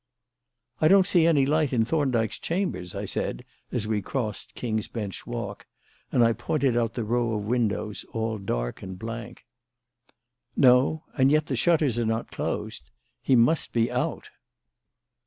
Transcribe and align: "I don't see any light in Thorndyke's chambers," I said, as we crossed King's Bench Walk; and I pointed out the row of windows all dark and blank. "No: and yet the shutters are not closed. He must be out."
"I 0.79 0.87
don't 0.87 1.05
see 1.05 1.27
any 1.27 1.45
light 1.45 1.71
in 1.71 1.85
Thorndyke's 1.85 2.39
chambers," 2.39 2.95
I 2.95 3.05
said, 3.05 3.45
as 3.71 3.85
we 3.85 4.01
crossed 4.01 4.55
King's 4.55 4.87
Bench 4.87 5.27
Walk; 5.27 5.67
and 6.11 6.23
I 6.23 6.33
pointed 6.33 6.75
out 6.75 6.95
the 6.95 7.03
row 7.03 7.33
of 7.33 7.43
windows 7.43 8.03
all 8.11 8.39
dark 8.39 8.81
and 8.81 8.97
blank. 8.97 9.45
"No: 10.57 11.03
and 11.19 11.29
yet 11.31 11.45
the 11.45 11.55
shutters 11.55 11.99
are 11.99 12.05
not 12.07 12.31
closed. 12.31 12.89
He 13.21 13.35
must 13.35 13.73
be 13.73 13.91
out." 13.91 14.31